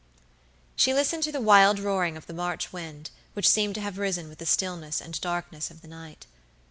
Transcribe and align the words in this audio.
She 0.75 0.95
listened 0.95 1.21
to 1.25 1.31
the 1.31 1.39
wild 1.39 1.77
roaring 1.79 2.17
of 2.17 2.25
the 2.25 2.33
March 2.33 2.73
wind, 2.73 3.11
which 3.33 3.47
seemed 3.47 3.75
to 3.75 3.81
have 3.81 3.99
risen 3.99 4.29
with 4.29 4.39
the 4.39 4.47
stillness 4.47 4.99
and 4.99 5.21
darkness 5.21 5.69
of 5.69 5.81
the 5.83 5.87
night. 5.87 6.25